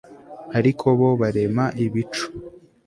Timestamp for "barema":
1.21-1.65